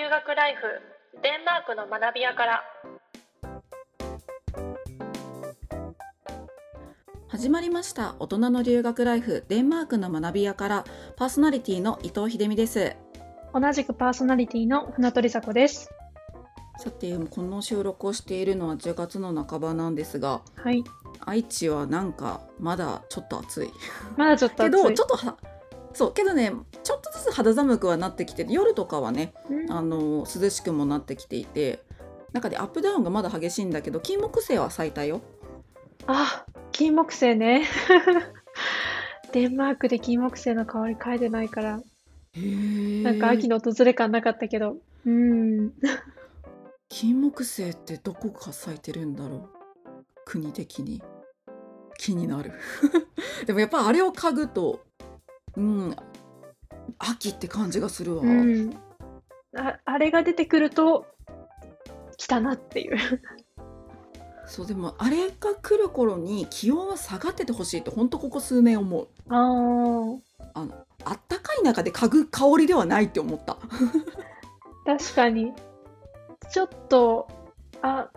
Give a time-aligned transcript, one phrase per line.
[0.00, 0.62] 留学ライフ
[1.22, 2.62] デンマークの学び屋から。
[7.28, 8.14] 始まりました。
[8.18, 10.84] 大人の留学ライフデンマークの学び屋から。
[11.16, 12.96] パーソナリティの伊藤秀美です。
[13.52, 15.90] 同じくパーソナリティの船取里です。
[16.78, 20.82] さてこの収録をしているのは10月の半ばなんですがはい。
[21.26, 23.70] 愛知はなんかまだちょっと暑い。
[24.16, 24.82] まだちょっとけ暑い。
[24.82, 25.36] どちょっとは
[25.92, 26.52] そうけどね
[27.20, 29.72] ずつ肌寒くはなってきて夜とかはねうん。
[29.72, 31.82] あの涼しくもなってきていて
[32.32, 35.20] 中でアップダウンがまだ激しいんだけど金木犀は咲いたよ。
[36.06, 37.66] あ金木犀ね。
[39.32, 41.80] デンマークで金木犀の香り嗅いでないから。
[42.34, 44.76] なんか秋の訪れ感なかったけど。
[45.04, 45.72] うん。
[46.88, 49.48] 金木犀ってどこか咲いてるんだろう？
[50.24, 51.02] 国的に。
[51.98, 52.52] 気になる。
[53.46, 54.80] でもやっぱあれを嗅ぐと
[55.56, 55.96] うん
[56.98, 58.76] 秋って感じがするわ、うん。
[59.56, 61.06] ああれが出てくると
[62.16, 62.96] 来たなっていう。
[64.46, 69.08] そうでもあれが来る頃に気温は下がっててほしいと本当ここ数年思う。
[69.28, 70.20] あー。
[70.54, 73.56] あのあったかい中で嗅ぐ香りではないって思った。
[74.84, 75.52] 確かに。
[76.50, 77.28] ちょっと
[77.82, 78.10] あ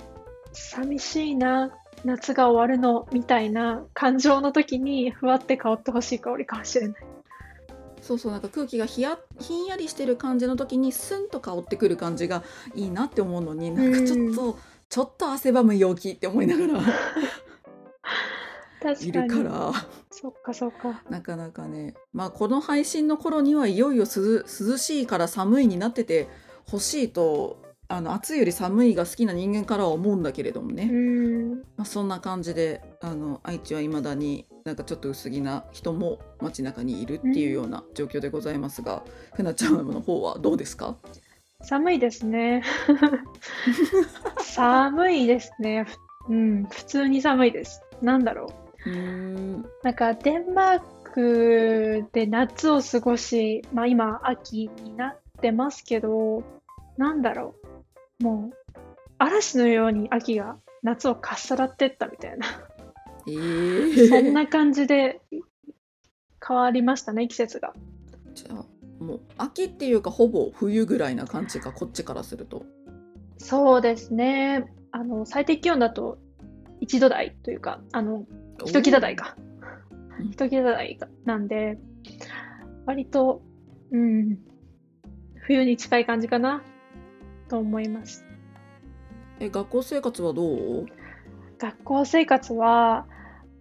[0.53, 1.71] 寂しいな
[2.03, 7.12] 夏が終わるのみたいな感情の時にふわって香ってほしい香りかもしれない
[8.03, 12.43] そうそうなんか空気がひやひんやりしてる感じの時にスンと香ってくる感じが
[12.75, 16.81] いいなって思うのになんかちょっと、ちょっと汗ばむ陽気って思いながら。
[18.99, 19.71] いるから。
[20.11, 21.01] そっかそっか。
[21.09, 21.95] なかなかね。
[22.11, 26.27] まあこの配信の頃にはいよいよ涼涼しいから寒いになってて
[26.65, 31.59] ほしいとあの暑いより寒いが好きな人間からは思うんだけれどもね、うん。
[31.77, 40.95] まあ、そんな感じであの愛知は未だになんかちょっと薄着な人も街中にいるっていうような状況でございますが、ふなちゃんの方はどうですか？
[41.61, 42.63] 寒いですね。
[44.41, 45.85] 寒いですね。
[46.27, 47.83] ふうん普通に寒いです。
[48.01, 48.53] なんだろ
[48.85, 48.89] う。
[48.89, 49.65] うーん。
[49.83, 50.79] なんかデンマー
[51.13, 56.43] クで夏を過ごし、まあ今秋になってますけど、
[56.97, 57.55] なんだろ
[58.19, 58.23] う。
[58.23, 58.79] もう
[59.17, 62.45] 嵐のように秋が夏をかっさらってったみたいな、
[63.27, 65.21] えー、そんな感じで
[66.45, 67.73] 変わりましたね、季節が。
[68.33, 68.65] じゃあ
[69.03, 72.65] もう秋っていうかほぼ冬ぐらいな感じかこっちからすると
[73.37, 74.65] そうですね。
[74.91, 76.17] あの、最低気温だと
[76.81, 78.25] 1度台というか、あの、
[78.65, 79.35] 一桁台か
[80.19, 80.31] うん。
[80.31, 81.77] 一桁台がなんで、
[82.85, 83.41] 割と、
[83.91, 84.37] うん、
[85.45, 86.63] 冬に近い感じかな
[87.49, 88.25] と思います。
[89.39, 90.85] え学校生活はどう？
[91.57, 93.07] 学校生活は、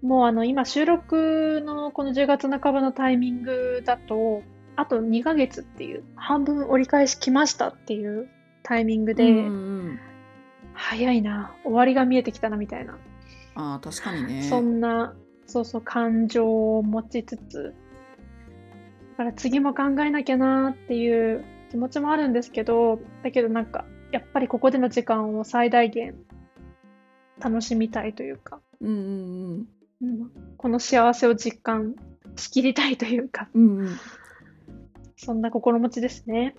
[0.02, 4.42] もうあの今収録のこの10月半ばのタイミングだと、
[4.74, 8.28] あと2ヶ月っていう、半分折り返し来ましたっていう
[8.64, 9.40] タイミングで、うんう
[9.92, 10.00] ん、
[10.74, 12.98] 早いな、終わりが見えてきたなみたいな、
[13.54, 14.42] あー確かにね。
[14.42, 15.14] そんな、
[15.46, 17.74] そうそう、感情を持ちつつ、
[19.12, 26.16] だから次も考えなきゃなっていう気持ちもあるんですけど、だけどなんか、やっぱりここでの時間を最大限
[27.38, 28.98] 楽しみたいというか、うんうんう
[29.58, 29.68] ん
[30.56, 31.94] この幸せを実感
[32.36, 33.86] しきりたいというか、うんうん。
[33.86, 33.98] うん
[35.24, 36.56] そんな心持ちですね。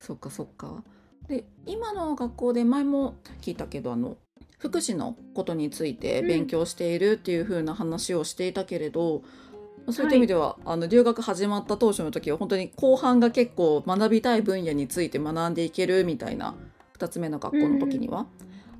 [0.00, 0.84] そっかそっか。
[1.26, 4.16] で今の学校で前も聞いたけどあの
[4.58, 9.22] 福祉のことについて勉強しているっていう風な話をしていたけれど、
[9.90, 16.54] そういった意味では、あの留学始まった当初の時は本当に後半が結構学びたい分野について学んでいけるみたいな
[16.98, 18.26] 2つ目の学校の時には、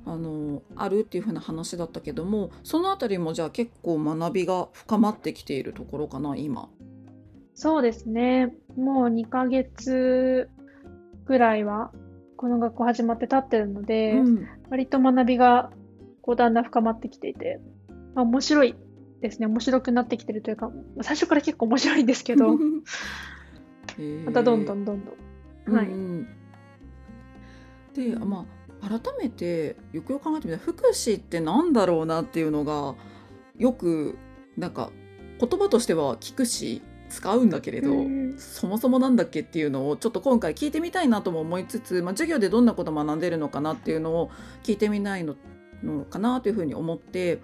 [0.09, 6.69] あのあるっていう風な話だったけどもそのあたりもじゃあ結構学びが深まってきているところかな今。
[7.53, 8.55] そうですね。
[8.75, 10.49] もう2ヶ月
[11.25, 11.91] ぐらいは、
[12.37, 15.71] この学校始まって経ってるので、うん割と学びが
[16.21, 17.59] こうだんだん深まってきていて、
[18.15, 18.75] まあ、面白い
[19.19, 19.47] ですね。
[19.47, 22.57] 面白くなってきてるというか、まあ最初から結構面白いんですけど、
[24.25, 25.75] またどんどんどんどん。
[25.75, 25.87] はい。
[25.87, 26.27] うんうん
[27.93, 32.95] でまあ改めてよくよく考えてみたら福祉ってなんだろうなっていうのが
[33.57, 34.17] よく
[34.57, 34.91] なんか
[35.39, 44.31] 言葉としては聞くし使うんだけれど、うんそもそもなんだっけっていうのをちょっと今回聞いてみたいなとも思いつつ、まあ、授業でどんなこと学んでるのかなっていうのを
[44.63, 45.35] 聞いてみないの
[45.83, 47.41] のかなというふうに思って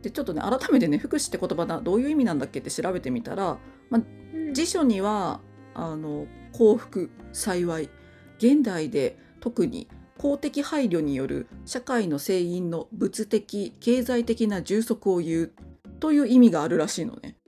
[0.00, 3.58] でちょっとね改めてね福祉って言葉だどういう意味なんだっけって調べてみたら
[3.90, 4.54] うん。
[4.54, 5.40] 辞書には
[5.74, 7.90] あの幸福幸い
[8.38, 9.88] 現代で特に
[10.20, 15.52] 公的配慮による社会の成員の物的経済的な充足を言う
[15.98, 17.38] という意味があるらしいのね。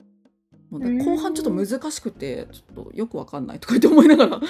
[0.70, 4.40] 後半ちょっと難しくてちょっとよくわかんないとか言って思いながらあ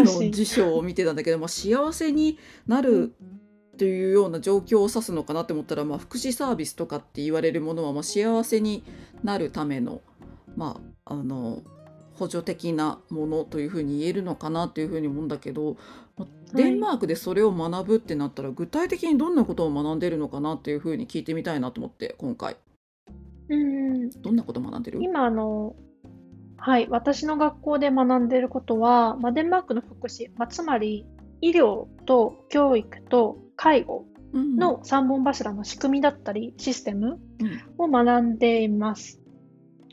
[0.00, 0.30] の。
[0.30, 2.38] 辞書を見てたんだけど、まあ、幸せに
[2.68, 3.14] なる
[3.74, 8.84] っていうような状況を指すのかなって思ったら、まあ、福祉サービスとかって言われるものは、まあ、幸せに
[9.24, 10.02] なるための,、
[10.54, 11.64] まあ、あの
[12.14, 15.78] 補助的なものというふうに言えるのかなっていうふうに思うんだけど、ま
[16.11, 16.11] あ
[16.54, 22.56] デンマークでそれを学ぶってなったら具体的にどんなことを学んでるのかなっていうふうに聞いてみたいなと思って今回。
[23.48, 24.98] うん、どんなこと学んでる？
[25.02, 25.74] 今あの、
[26.56, 31.06] はい、私の学校で学んでいることは、まあ、デンマークの福祉、まあ、つまり
[31.40, 37.62] 医療と教育と介護うんの3本柱の仕組みだったりシステムうん。
[37.78, 39.20] を学んでいます。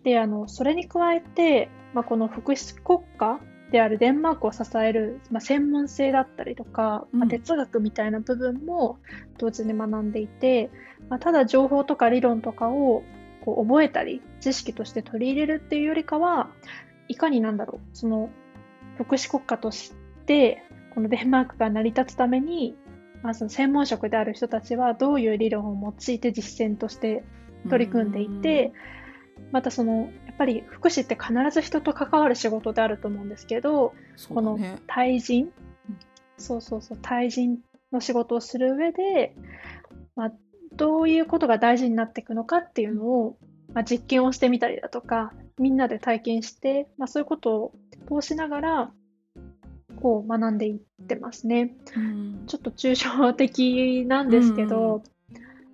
[0.03, 3.39] で、あの、それに加えて、まあ、この福祉国家
[3.71, 8.99] であるデンマークを支える、まあ、専門性だったりとか、まあ、うん哲学みたいな部分も
[9.37, 10.71] 同時に学んでいて、
[11.09, 13.03] まあ、ただ情報とか理論とかを
[13.45, 16.49] こう覚えたり知識として取り入れるっていうよりかは
[17.07, 18.29] いかになんだろうその
[18.97, 19.93] 福祉国家とし
[20.25, 20.63] て
[20.93, 22.75] このデンマークが成り立つために、
[23.23, 27.23] まあ、その専門職である人たちはどういう理論を用いて実践として
[27.69, 28.71] 取り組んでいて、
[29.51, 35.45] またそのやっぱり福祉って必ず人と関わる仕事であると思うんですけどそうこの対人？
[35.45, 35.51] うん
[36.37, 37.59] そうそうそう対人
[37.91, 39.35] の仕事をする上で、
[40.15, 40.31] まあ、
[40.73, 43.37] どういうことが大事になっていくのかっていうのを、
[43.73, 47.73] まあ、実験をしてみたりだとかみんなで体験して、まあ、そういうことを
[48.21, 48.91] 通しながら
[50.01, 51.75] こう学んでいってますね。
[51.97, 52.43] うん。
[52.47, 55.03] ちょっと抽象的なんですけど、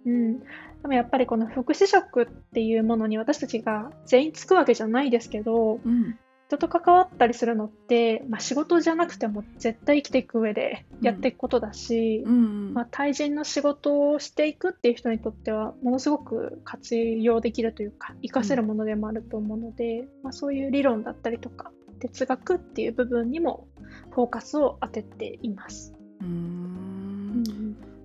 [0.05, 0.41] うん、
[0.85, 23.67] でもやっぱりこの福祉職っていうものに私たちが全員つくわけじゃないですけど、うん人と関わったりするのって、まあ、仕事じゃなくても絶対生きていく上でやっていくことだし、うんまあ、対人の仕事をしていくっていう人にとってはものすごく活用できるというか活かせるものでもあると思うので、まあ、そういう理論だったりとか哲学っていう部分にも
[24.11, 25.95] フォーカスを当てています。
[26.21, 27.43] うん。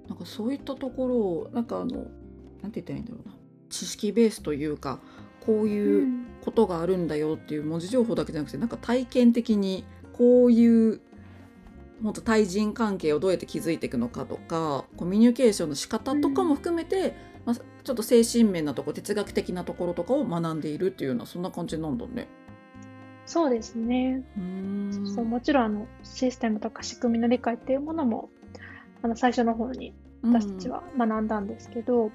[0.09, 2.07] なんかそういったところをなんかあの
[2.63, 3.35] なんて言ったらいいんだろうな。
[3.69, 4.99] 知識ベースというか
[5.41, 6.27] こうういうん。
[6.41, 9.85] ことがあるんだよっていう文字情報だけじゃなくてなんか体験的に
[10.15, 11.01] こういう
[12.03, 17.15] 本当対人関係をどうやって築いていくのかとかコミュニケーションの仕方とかも含めて、
[17.45, 22.27] まあ、ちょっと精神面なところ哲学的なところとかを学んでいるっていうようなそんな感じなんだね。
[23.27, 24.25] そうですね。
[24.37, 25.15] うーん。
[25.15, 28.31] そうもちろんあのシステムとか仕組みの理解っていうものも
[29.03, 32.13] あの最初の方に私たちは学んだんですけど、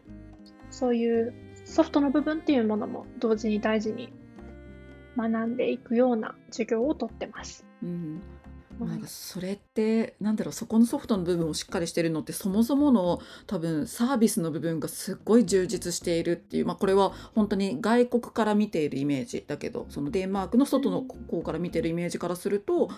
[0.75, 1.33] そういう
[1.63, 4.11] ソフトの部分っていうものも同時に大事に
[5.15, 7.65] 学んでいくような授業をとってます。
[7.81, 8.21] うん
[8.77, 22.89] はいなんかそれってなんだろうそこのソフトの部分をしっかりしてるのってそもそもの多分サービスの部分がすっごい充実しているっていう、まあ、これは本当に外国から見ているイメージだけどそのデンマークの外の方から見てるイメージからすると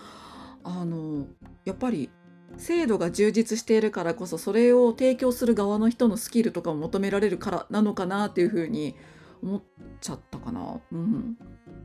[0.64, 1.28] あの
[1.64, 2.10] やっぱり
[2.56, 8.96] 制度が充実しているからこそそれを提供する側の人のスキルとかも求められるからなのかなっていうふうに
[9.42, 9.62] 思っ
[10.00, 11.36] ちゃったかな、うん、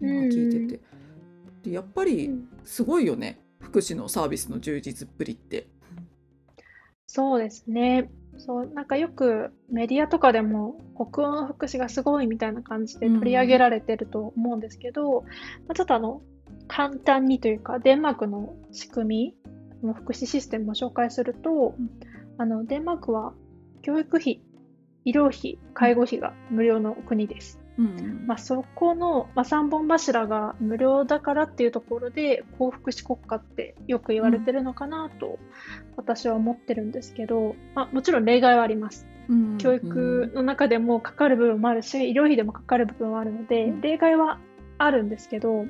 [0.01, 0.83] 今聞いてて。
[1.63, 5.68] でやっぱりうんすごいよね福祉のサービスの充実っぷりって。
[7.07, 8.10] そうですね。
[8.38, 15.27] そう、なんかよくメディアとかでも北欧の福祉がすごいみたいな感じで取り上げられてると思うんですけど、ま
[15.69, 16.21] あ、ちょっとあの、
[16.68, 19.42] 簡単にというか、デンマークの仕組み、そ
[19.85, 21.89] の福祉システムを紹介すると、うん。
[22.37, 23.33] あの、デンマークは
[23.81, 24.41] 教育費、
[25.05, 27.59] 医療費、介護費が無料の国です。
[27.77, 28.25] うん。
[28.27, 35.39] まあ、そこの、まあ、3本柱が無料だからっていうところで幸福祉国家ってよく言われてるのかなと
[35.97, 39.07] 私は思ってるんですけど、まあ、もちろん例外はあります。
[39.27, 39.57] うん。
[39.57, 43.81] 教育の中でもかかる部分もあるし、医療費でもかかる部分はあるので、うん。
[43.81, 44.39] 例外は
[44.77, 45.65] あるんですけど、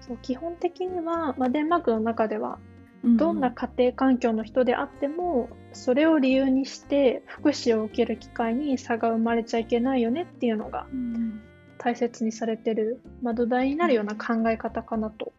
[0.00, 2.58] そう基本的には、まあ、デンマークの中では
[3.04, 11.40] どんな家庭環境の人であっても、それを理由にして福祉を受ける機会に差が生まれちゃいけないよねっていうのがうん
[11.78, 15.32] 大切にされてる、まあ、土台になるような考え方かなと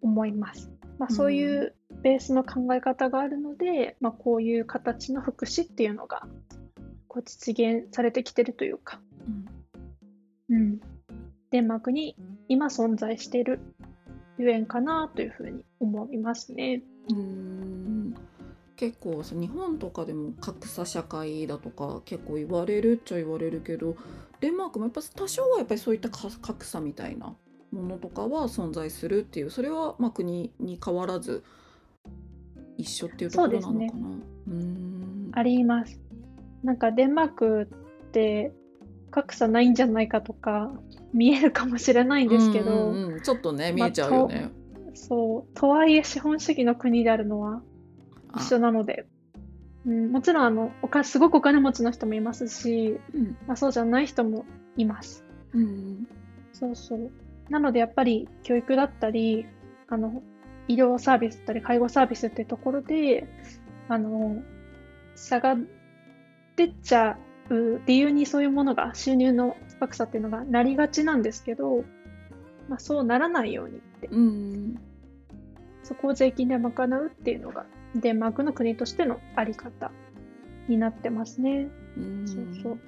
[0.00, 0.70] 思います。
[0.98, 6.26] まあ、そういうベースの考え方があるので、まあ、こういう形の福祉っていうのが
[7.08, 9.00] こう実現されてきてるというか、
[10.48, 10.56] うん。
[10.56, 10.80] うん、
[11.50, 12.16] デンマークに
[12.48, 13.60] 今存在している
[14.38, 16.82] ゆえんかなというふうに思いますね。
[17.10, 18.14] うん
[18.76, 23.96] 結構さ日本とかでも格差社会だとか結構言われるっちゃ言われるけど
[24.40, 27.34] デンマークもやっぱ多少はやっぱりそういったか格差みたいな
[27.70, 31.44] ものとかは存在するっていうそれはまあ国に変わらず
[32.76, 33.78] 一緒っていうところなのかな。
[33.78, 33.94] そうです
[34.48, 36.00] うんあります。
[36.62, 38.52] なんかデンマークって
[39.10, 40.72] 格差ないんじゃないかとか
[41.14, 44.50] 見えるかもしれないんですけど、うんうんうんちょっとね見えちゃうよね。
[44.92, 47.62] そうとはいえ資本主義の国であるのは
[48.32, 49.06] あ一緒なので、
[49.86, 54.44] うん、もちろんあのおかすごくお金持ちの人もいますし、うんまあ、そうじゃない人も
[54.76, 55.24] います。
[55.52, 56.06] うん
[56.52, 57.10] そうそう。
[57.50, 59.46] なのでやっぱり教育だったり、
[59.88, 60.22] あの、
[60.68, 63.28] 医療サービスだったり介護サービスってところで、
[63.88, 64.42] あの、
[65.14, 65.56] 差が
[66.56, 67.18] 出ちゃ
[67.50, 71.84] う理由にそういうものが、収入の格差っていうのがなりがちなんですけど、
[72.68, 74.74] まあそうならないようにって、うん
[75.82, 79.92] そこを税金で賄うっていうのが、デンマークの国としてのあり方
[80.66, 81.68] になってますね。
[81.96, 82.78] うんそうそう。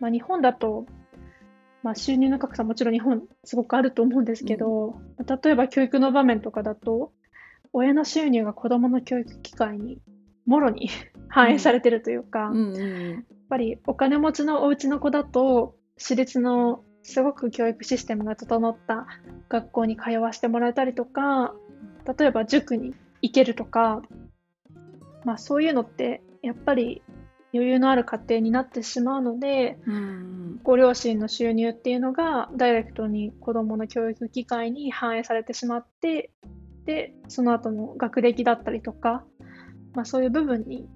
[0.00, 0.86] まあ、日本だと、
[1.82, 5.00] まあ、収入の格差もちろん日本すごくあると思うんですけど、
[5.44, 7.12] 例えば教育の場面とかだと、
[7.72, 10.00] 親の収入が子供の教育機会に
[10.44, 10.88] もろに
[11.28, 19.06] 反映されてるというか、うんやっうんぱりお金持ちのお家の子だと、私立のすごく教育システムが整った
[19.48, 21.54] 学校に通わせてもらえたりとか、
[22.18, 24.02] 例えば塾に行けるとか、
[25.24, 27.02] まあそういうのってやっぱり
[27.52, 30.30] 余裕のある家庭になってしまうので、うん。
[30.62, 36.30] ご両親の収入っていうのがダイレクトに子どもの教育機会に反映されてしまって
[36.84, 39.24] でその後の学歴だったりとか、
[39.94, 40.86] まあ、そういう部分に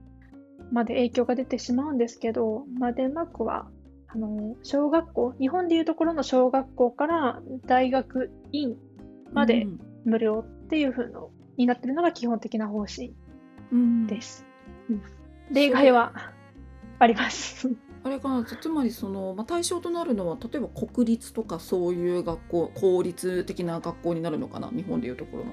[0.70, 3.68] まで影響が出てしまうんですけど、まあ、デンマークは
[4.14, 8.76] あの小学校日本でいうところの小学校から大学院
[9.33, 9.66] まで
[10.04, 13.12] 無料っていう風のになってるのが基本的な方針
[13.73, 14.47] うんです。
[14.88, 15.02] うん
[15.50, 16.33] 例外は
[16.99, 17.68] あります。
[18.02, 25.52] あれかなつまりその、まあ、対象となるのは例えば国立とかそういう学校公立的な学校になるのかな日本でいうところの。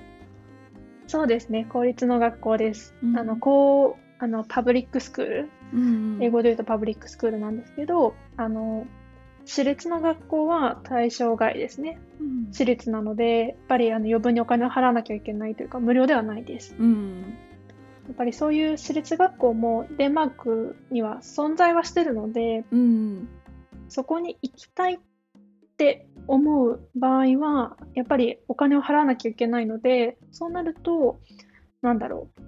[1.08, 2.94] そうですね、公立の学校です。
[3.04, 8.86] うんあの、こう、あの、パブリックスクール、うん英語で言うとパブリックスクールなんですけど、あの、
[9.46, 12.00] 私立の学校は対象外ですね。
[12.20, 16.76] うん私立なので、やっぱりあの余分にお金を払わなきゃいけないというか、無料ではないです。
[16.78, 17.38] うん
[18.08, 23.30] やっぱりそういう私立学校もデンマークには存在はしてるので、うん
[23.88, 25.00] そこに行きたいっ
[25.78, 31.20] て思う場合は、やっぱりお金を払わなきゃいけないので、そうなると、
[31.82, 32.42] なんだろう。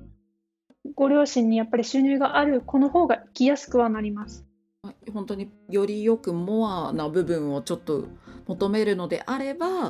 [0.95, 4.45] ご両親にやっぱり収入がある子の方が行きやすくはなります。
[4.81, 8.05] まあ本当によりよくモアな部分をちょっと
[8.47, 9.89] 求めるのであればや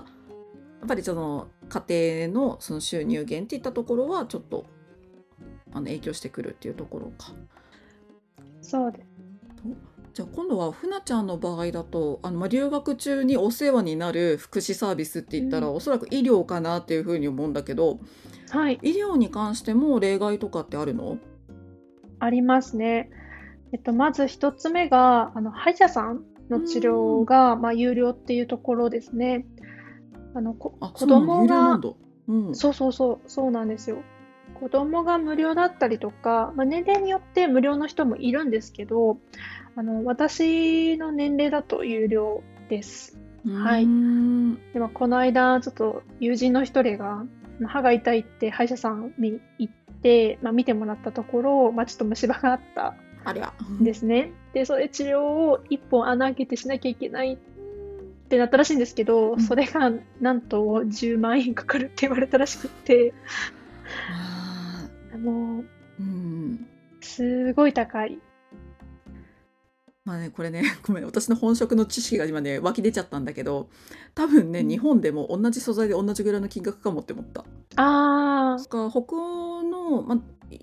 [0.86, 4.66] っぱりその家庭のその収入源っていったところはちょっと
[5.72, 7.34] あの影響してくるっていうところか。
[8.62, 9.14] そうです。
[10.14, 18.00] じゃあ今度はふなちゃんの場合だとあの、まあ、留学中にお世話になる福祉サービスって言ったら、うんおそらく医療かなっていうふうに思うんだけど
[18.52, 21.18] はい、医療に関しても例外とかってあるの？
[22.20, 23.10] ありますね。
[23.72, 29.48] えっと、まず一つ目が、あの、歯医者さんの治療が、まあ、有料っていうところですね。
[30.36, 31.26] あの、こ子あそうなの？
[31.26, 31.80] 供が。
[32.28, 34.04] うん、そうそうそう、そうなんですよ。
[34.60, 39.18] 子供が無料だったりとか、まあ、年齢によって無料の人もいるんですけど、
[39.76, 43.18] あの、私の年齢だと有料です。
[43.46, 43.86] はい
[44.74, 47.26] でも、この間、ちょっと友人の一人が、
[47.60, 52.96] まあ歯が痛いって歯医者さんに行って、まあ、見てもらったところ、まあ、ちょっと虫歯があった
[53.26, 53.54] ありゃ。
[53.80, 54.32] んですね。
[54.54, 57.38] で、それ治療を一本穴開けてしなきゃいけないっ
[58.30, 59.92] てなったらしいんですけど、うんそれが
[60.22, 63.14] なんと10万円かかるって言われたらしくって、
[65.14, 65.64] あも
[66.00, 66.68] う、ん
[67.02, 68.20] すごい高い。
[70.06, 73.70] まあねこれね ごめん私の本職の知識が今ね湧き出ちゃったんだけど
[74.14, 77.46] 多分ね、うん日本でも同じ素材で同じぐらいの金額かもって思った。
[77.76, 80.20] あですから北欧の、まあ、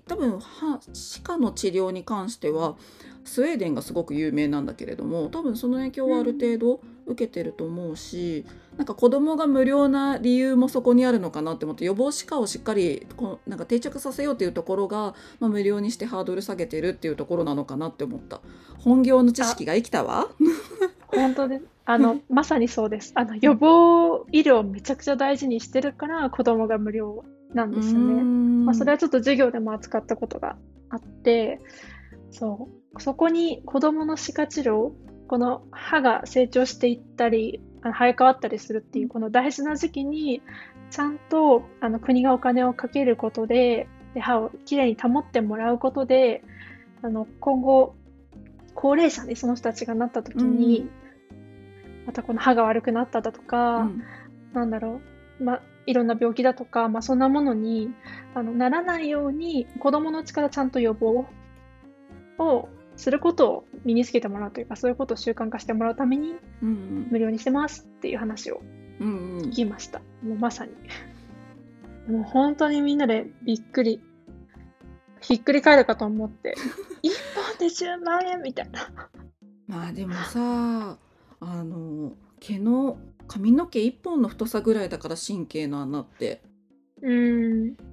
[0.07, 2.75] 多分歯歯科の治療に関しては
[3.23, 8.45] スウェーデンがすごく有名なんだけれども多分その影響はある程度受けてると思うし、
[8.77, 18.41] なんか子供が無料な理由もそこにあるのかなって思って予防歯科をしっかりこなんか定着させようっていうところが、まあ、無料にしてハードル下げてるっていうところなのかなって思った
[18.79, 20.29] 本業の知識が生きたわ。
[21.07, 21.61] 本当で。
[21.85, 23.11] あの、まさにそうです。
[23.15, 28.23] あの、予防医療めちゃくちゃ大事にしてるから、子供が無料なんですよね。
[28.65, 30.57] まあ、それはちょっと授業でも扱ったことが
[30.89, 31.59] あって、
[32.31, 34.91] そう、そこに子供の歯科治療、
[35.27, 40.41] この歯が成長していったり、あの生え変わったりするっていう、この大事な時期に、
[40.89, 46.43] ちゃんとあの国がお金をかけることで、で歯をきれいに保ってもらうことで、
[47.01, 47.95] あの今後、
[48.75, 50.89] 高齢者にその人たちがなった時に、
[52.05, 54.03] またこの歯が悪くなっただとか、うん。
[54.53, 54.99] なんだろ
[55.39, 57.89] う、まあ、いろんな病気だとか、まあ、そんなものに
[58.35, 61.25] あのならないように子供のうちからちゃんと予防
[62.37, 68.61] をすることを身につけてもらうというかそういうことを習慣化してもらうためにうん無料にしてますっていう話を
[69.01, 69.99] うんうんうん聞きました。
[70.23, 70.71] もうまさに。
[72.07, 74.01] もう本当にみんなでびっくり、
[75.21, 76.55] ひっくり返るかと思って、
[77.03, 78.79] 1本で10万円みたいな。
[79.67, 80.97] まあでもさ
[81.39, 82.97] あの毛の
[83.31, 86.41] 髪の毛一本の太さぐらいだから神経の穴って。
[87.01, 87.71] うーん。
[87.71, 87.83] って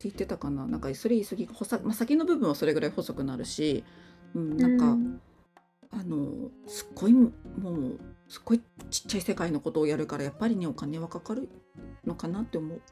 [0.00, 0.66] 言ってたかな。
[0.66, 3.84] なんかそれ言い過ぎ細さ、まあ、先の部分はそれぐらい細くなるし、
[4.34, 5.20] うん、なんか、うん
[5.92, 7.32] あのすっごいもう
[8.28, 11.48] すっごいちっちゃい世界のことをやるからやっぱりねお金はかかる
[12.04, 12.82] のかなって思う。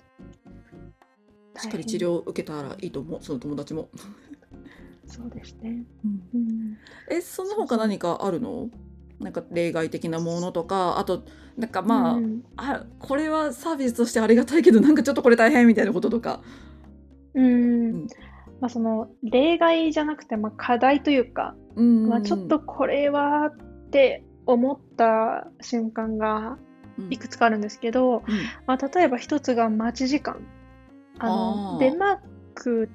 [1.59, 3.23] しっかり治療を受けたらいいと思う。
[3.23, 3.91] その友達も、
[5.07, 5.85] そうですね。
[6.05, 6.23] うん。
[6.35, 6.79] うん。
[7.11, 8.71] えその他何かあるの？
[9.25, 11.25] なんか例外的なものとかあと
[11.57, 12.45] なんかまあ、うん。
[12.57, 16.43] あこれはサービスとしてありがたいけどなんかちょっとこれ大変みたいなこととか。
[17.35, 18.05] うん。
[18.05, 18.07] ん。
[18.61, 26.59] まあその例外じゃなくて、まあ、課題というか、うんまあ、ちょっとこれはって思った瞬間が
[27.11, 28.23] いくつかあるんですけど、うん。
[28.67, 30.47] まあ、例えば一つが待ち時間。
[31.19, 32.19] あのデンマー
[32.55, 32.91] ク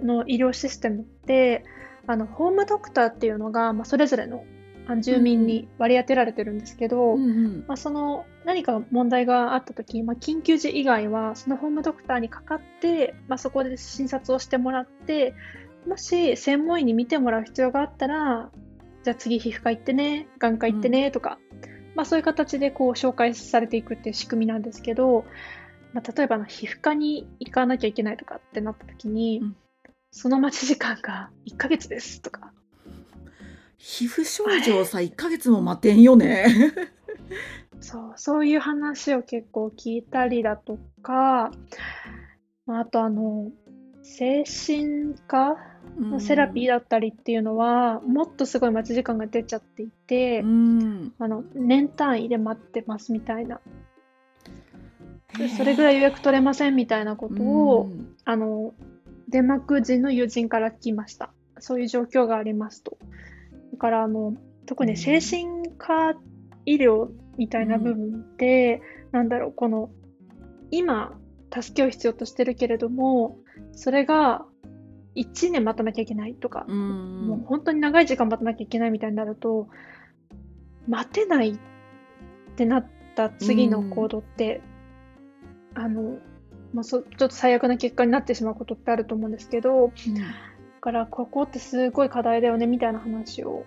[0.00, 1.64] の医療システムって
[2.08, 4.44] あのホームドクターっていうのが、まあ、それぞれの
[4.86, 7.64] あ住民に割り当てられてるんですけど、うんうん。
[7.66, 15.34] まあ、その何か問題があった時、まあ、緊急時以外はそのホームドクターにかかって、まあ、そこで診察をしてもらって
[15.86, 18.50] もし専門医に見てもらう必要があったら
[19.04, 21.38] じゃあ次皮膚科行ってね眼科行ってねとか、
[21.94, 25.24] まあ、そういう形でこう紹介されていくっていう仕組みなんですけど、
[25.92, 29.56] まあ、例えば皮膚科に行かなきゃいけないとかってなった時に、うん。
[30.12, 32.52] その待ち時間が1ヶ月ですとか
[33.82, 36.46] 皮膚症状さ1ヶ月も待てんよね。
[37.80, 41.50] そう、そういう話を結構聞いたりだとか、
[42.66, 43.50] まああとあの、
[44.02, 45.56] 精神科
[45.98, 53.62] のセラピーだったりっていうのは、もっとすごい待ち時間が出ちゃっていてう、んあの、年単位で待ってますみたいな。
[55.56, 58.74] それぐらい予約取れませんみたいなことを、うんあの、
[59.28, 61.32] デンマーク人の友人から聞きました。
[61.60, 62.98] そういう状況がありますと。
[63.72, 64.34] だから、あの、
[64.66, 66.14] 特に精神科
[66.66, 69.90] 医療みたいな部分って、なんだろう、この、
[70.70, 71.18] 今、
[71.52, 73.38] 助けを必要としてるけれども、
[73.72, 74.44] それが
[75.16, 79.68] 1年待たなきゃいけないとか、うんもう本当に長い時間待たなきゃいけないみたいになると、
[80.88, 81.58] 待てないっ
[82.56, 84.60] てなった次の行動って、
[85.74, 86.18] あの、
[86.72, 89.92] まあ、そちょっと最悪な結果になってしまうことってあると思うんですけど、だ
[90.80, 93.64] からここってすごい課題だよねみたいな話を、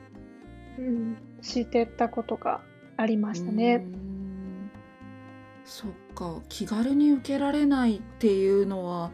[0.77, 2.61] うん、してたことが
[2.97, 3.85] ありましたね。
[5.65, 6.41] そっか。
[6.49, 9.11] 気軽に受けられないっていうのは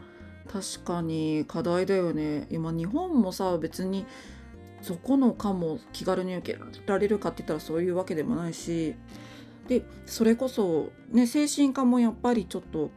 [0.47, 2.47] 確かに課題だよね。
[2.49, 4.05] 今日本もさ別に
[4.81, 8.95] そこの科も気軽に受けられるかって言ったらそういうわけでもないし。
[9.67, 12.89] でそれこそね精神科もやっぱりちょっと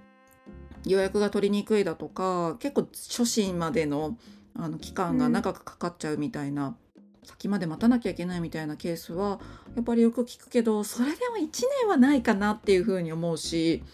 [0.87, 4.17] 予約が取りにくいだとか結構初診までの
[4.55, 6.77] あの期間が長くかかっちゃうみたいな、
[7.25, 9.41] 先まで待たなきゃいけないみたいなケースは
[9.77, 11.49] やっぱりよく聞くけどそれでも1
[11.81, 13.85] 年はないかなっていうふうに思うし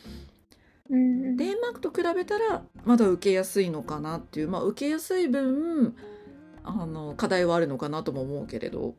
[0.89, 5.95] うんデンマークと比べたらまだ受けやすいのかなっていうまあ受けやすい分
[6.65, 8.95] あの課題はあるのかなとも思うけれど。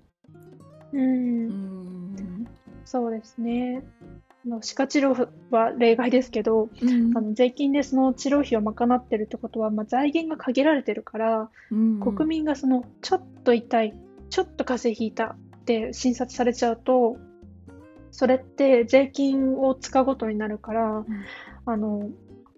[0.94, 2.48] うんうん
[2.86, 3.84] そうですね。
[4.46, 7.18] あの歯科治療は例外ですけど、うん。
[7.18, 12.00] あの税金でその治療費を賄ってるってことは、まあ、財源が限られてるから、うん。
[12.00, 13.94] 国民がそのちょっと痛い、
[14.30, 17.18] ちょっと風邪ひいたって診察されちゃうと、
[18.12, 21.06] それって税金を使うことになるから、
[21.66, 22.10] あの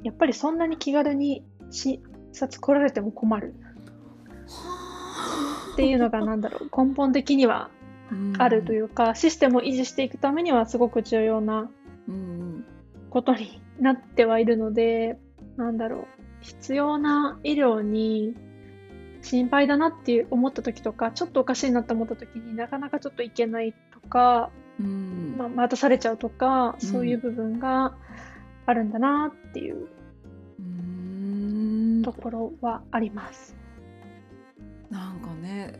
[0.04, 3.56] やっぱりそんなに気軽に診察来られても困る。
[5.74, 6.86] っていうのがなんだろう。
[6.86, 7.70] 根本的には
[8.38, 11.70] あるというか、システムを維持していくためにはすごく重要な
[12.08, 12.66] うん
[13.10, 15.20] ことになってはいるので、
[15.58, 16.06] なんだろう、
[16.42, 18.36] 必要な医療に
[19.22, 25.36] 心配だなっていう思った時とか、ちょっとおかしいなって思った時になかなかちょっといけないとか、うん。
[25.38, 27.96] まあ、待たされちゃうとか、うんそういう部分が
[28.66, 29.88] あるんだなっていう
[30.60, 32.02] うん。
[32.04, 33.61] ところはあります。
[34.92, 35.74] なんかね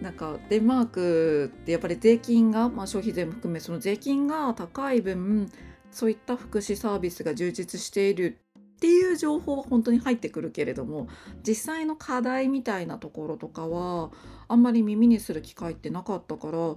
[0.00, 5.50] なんかデンマークってやっぱり税金が、まあ、消費税も含めその税金が高い分
[5.90, 8.38] そういった福祉サービスが充実している
[8.76, 11.08] っていう情報は本当に入ってくるけれども
[11.46, 14.10] 実際の課題みたいなところとかは
[14.48, 16.76] あんまり耳にする機会ってなかったからち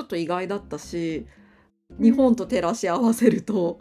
[0.00, 1.26] ょっと意外だったし
[2.00, 3.80] 日本と照らし合わせると、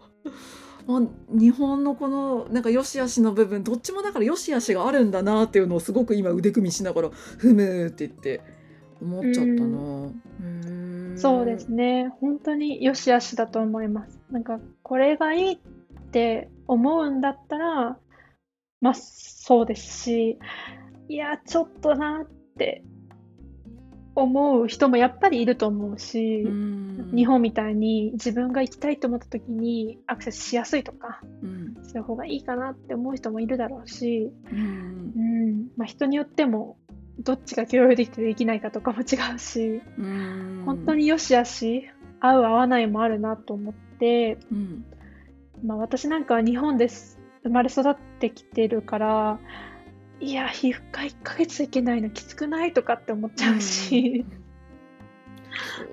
[0.88, 8.42] 日本のこのなんか良し悪しの部分どっちもだから良し悪しがあるんだなっていうのをすごく今腕組みしながら「ふむ」って言って
[9.02, 10.08] 思っちゃったな。
[10.08, 11.18] う。
[11.18, 12.10] そうですね。
[12.20, 14.20] 本当に良し悪しだと思います。
[14.32, 15.58] なんか、これがいいっ
[16.12, 17.98] て思うんだったら、
[18.82, 20.40] まあ、そうですし、
[21.08, 22.84] いや、ちょっとなって
[24.16, 27.12] 思う人もやっぱりいると思うし、うーん。
[27.14, 31.76] 日本みたいに自分が行きたいと思った時にアクセスしやすいとか、うん。
[31.84, 35.14] そういう方がいいかなって思う人もいるだろうし、うん。
[35.16, 36.78] うん、まあ、人によっても
[37.20, 40.64] どっちが許容できてできないかとかも違うし、うん。
[40.66, 41.86] 本当に良し悪し、
[42.20, 44.86] 合う合わないもあるなと思って、うん。
[45.64, 49.40] まあ、私なんかは日本です生まれ育ってきてるから、
[50.20, 54.26] いや、皮膚科1ヶ月行けないのきつくないとかって思っちゃうし、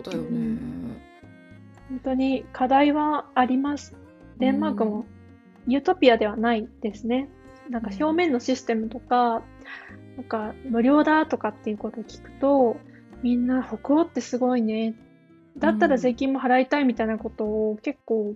[0.05, 0.59] そうだよね。
[1.89, 3.97] 本当に課題はあります。
[4.39, 5.05] デンマークも
[5.67, 7.29] ユートピアではないですね。
[7.69, 9.43] なんか表面のシステムとか、
[10.17, 12.77] なんか無料だとかっていうことを聞くと、
[13.23, 14.95] みんな北欧ってすごいね。
[15.59, 18.35] だったら税金も払いたいみたいなことを結構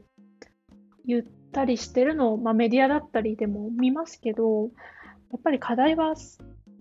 [1.06, 4.70] 言ったりしてるのを、まあ、メディアだったりでも見ますけど、
[5.32, 6.14] やっぱり課題は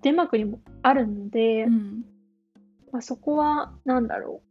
[0.02, 2.06] デンマークにもあるので、うん。
[2.92, 4.42] まあ、そこはなんだろ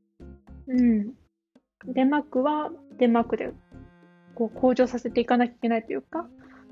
[0.68, 0.74] う。
[0.74, 1.14] うん。
[1.86, 3.52] デンマークはデンマークで
[4.34, 6.26] こう向上させていかなきゃいけないというか、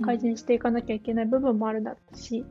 [0.05, 2.45] 改善していかなきゃいけない部分もあるだろうし、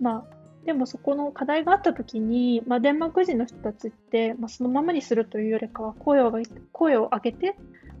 [0.00, 7.56] まあ、でもそこの課題があったときに、まあ、デンマーク人の人たちって、まあ、そのままにするというよりかは声を上げ声を上げて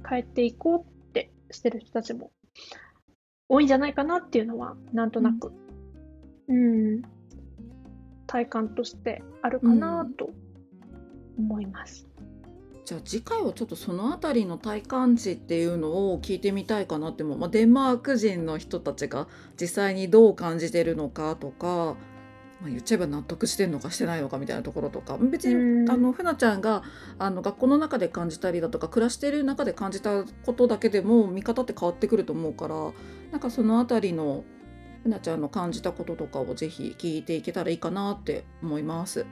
[0.08, 2.32] 変えていこうってしてる人たちも
[3.48, 5.54] 多いんじゃないかなっていうのは、なんとなく、うん、
[8.26, 10.30] 体感としてあるかなと
[11.38, 12.06] 思います。
[12.86, 19.26] じゃあ次回はちょっとそのあたりの体感値っていうのを聞いてみたいかなっても、まあ、デンマーク人の人たちが
[19.60, 21.96] 実際にどう感じてるのかとか、
[22.60, 25.18] まあ、言っちゃえば納得してるのかしてないのかみたいなところとか。
[25.18, 26.84] 別にふなちゃんが
[27.18, 32.92] あの学校の中で感じたりだとか暮らしてる中で感じたことだけでも見方って変わってくると思うから
[33.32, 34.44] なんかそのあたりの
[35.06, 39.24] ふなちゃんの感じたこととかをぜひ聞いていけたらいいかなって思います。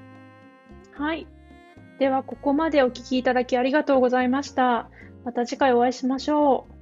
[0.92, 1.26] はい。
[1.98, 4.88] では、ここまでお聞きいただきありがとうございました。
[5.24, 6.73] また次回お会いしましょう。